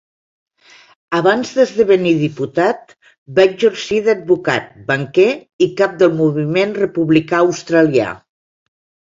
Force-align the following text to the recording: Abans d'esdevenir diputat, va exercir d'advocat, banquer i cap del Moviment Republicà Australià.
Abans 1.17 1.51
d'esdevenir 1.57 2.13
diputat, 2.21 2.95
va 3.41 3.45
exercir 3.51 4.01
d'advocat, 4.07 4.73
banquer 4.89 5.29
i 5.67 5.71
cap 5.83 5.95
del 6.01 6.17
Moviment 6.23 6.75
Republicà 6.83 7.47
Australià. 7.51 8.11